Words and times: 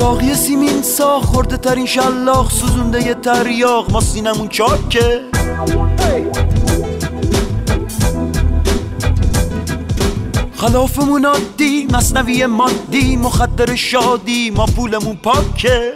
ساقی 0.00 0.34
سیمین 0.34 0.82
ساخ 0.82 1.24
خورده 1.24 1.56
ترین 1.56 1.86
شلاخ 1.86 2.52
سوزونده 2.52 3.06
یه 3.06 3.14
تریاق. 3.14 3.90
ما 3.90 4.00
سینمون 4.00 4.48
چاکه. 4.48 5.20
خلافمون 10.54 11.24
عادی 11.24 11.88
مصنوی 11.92 12.46
مادی 12.46 13.16
مخدر 13.16 13.74
شادی 13.74 14.50
ما 14.50 14.66
پولمون 14.66 15.16
پاکه. 15.16 15.92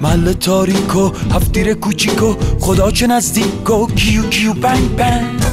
محل 0.00 0.32
تاریکو 0.32 1.10
هفتیر 1.34 1.74
کوچیکو 1.74 2.34
خدا 2.60 2.90
چه 2.90 3.06
نزدیکو 3.06 3.86
کیو 3.86 4.22
کیو 4.22 4.52
بنگ 4.52 4.96
بنگ. 4.96 5.43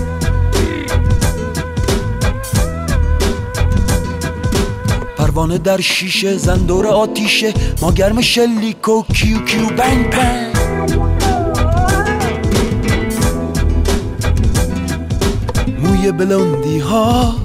پروانه 5.41 5.57
در 5.57 5.81
شیشه 5.81 6.37
زندور 6.37 6.87
آتیشه. 6.87 7.53
ما 7.81 7.91
گرم 7.91 8.21
شلیکو 8.21 9.03
کیو 9.13 9.37
کیو 9.45 9.67
بنگ 9.77 10.09
بنگ 10.09 10.55
موی 15.83 16.11
بلندی 16.11 16.79
ها 16.79 17.35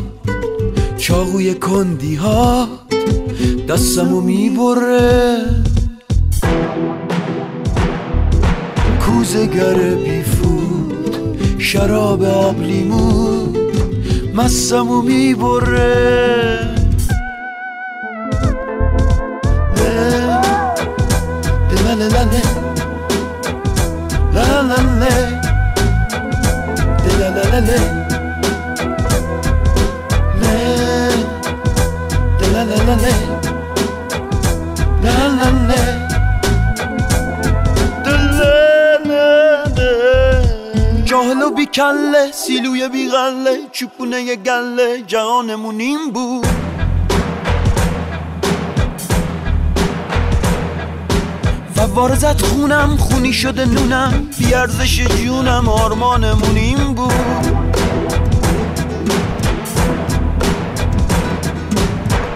چاقوی 0.98 1.54
کندی 1.54 2.14
ها 2.14 2.68
دستمو 3.68 4.20
می‌بره. 4.20 5.38
کوزگر 9.01 9.74
بیفود 9.74 11.16
شراب 11.59 12.24
آب 12.24 12.63
لیمو 12.63 13.46
مستمو 14.35 15.02
می‌بره. 15.02 16.76
جاهل 41.04 41.42
و 41.42 41.50
بیکله 41.50 42.32
سیلوی 42.32 42.88
بیغله 42.88 43.58
چوپونه 43.72 44.36
گله 44.36 45.02
جهانمون 45.06 45.80
این 45.80 46.12
بود 46.12 46.65
فوار 51.96 52.14
زد 52.14 52.40
خونم 52.40 52.96
خونی 52.96 53.32
شده 53.32 53.64
نونم. 53.64 54.28
بیارزش 54.38 55.00
جونم 55.00 55.68
آرمانمون 55.68 56.56
این 56.56 56.94
بود. 56.94 57.12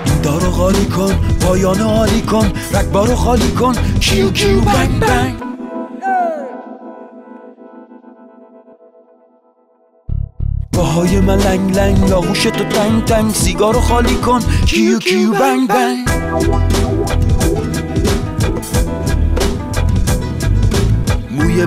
این 0.05 0.21
دارو 0.23 0.51
خالی 0.51 0.85
کن 0.85 1.15
پایانو 1.41 1.89
حالی 1.89 2.21
کن. 2.21 2.53
رگبارو 2.75 3.17
خالی 3.17 3.51
کن. 3.51 3.75
کیو 4.01 4.31
کیو 4.31 4.61
بنگ 4.61 5.01
بنگ 5.01 5.35
پاهای 10.73 11.21
من 11.21 11.39
لنگ 11.39 11.77
لنگ. 11.77 12.13
آغوش 12.13 12.43
تو 12.43 12.65
تنگ 12.65 13.05
تنگ. 13.05 13.35
سیگارو 13.35 13.81
خالی 13.81 14.15
کن. 14.15 14.41
کیو 14.67 14.99
کیو 14.99 15.33
بنگ 15.33 15.69
بنگ 15.69 16.09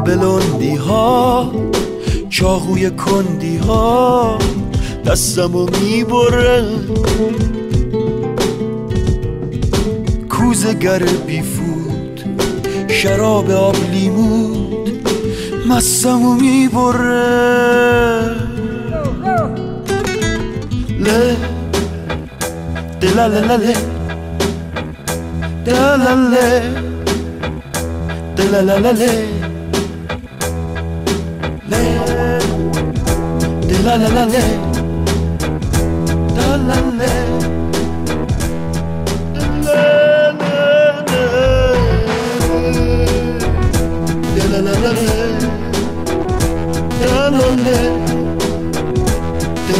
بلندی 0.06 0.76
ها 0.76 1.52
چاقوی 2.30 2.90
کندی 2.90 3.58
ها 3.58 4.38
دستمو 5.06 5.66
می‌بره. 5.82 6.66
کوزگر 10.30 11.04
بیفود 11.28 12.22
شراب 12.88 13.52
آب 13.52 13.76
لیمود 13.92 15.08
مستمو 15.68 16.34
می‌بره. 16.34 17.44
له 21.00 21.36
La 33.84 33.98
la 33.98 34.08
la 34.08 34.10
la 34.10 34.26
la 34.26 34.44
da 36.36 36.48
la 36.58 36.78
la 37.00 37.12
La 44.44 44.58
la 44.58 44.72
la 44.72 44.92
la, 44.92 45.04
la 47.02 47.30
la 47.30 47.48
la, 47.66 47.78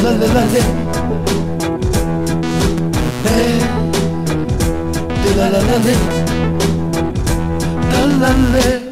la 0.02 0.12
la 0.12 0.28
la 0.28 0.44
la. 0.54 0.84
la 5.36 5.50
la 5.50 5.60
la 5.60 5.78
la 5.78 5.94
la 8.20 8.32
la 8.54 8.83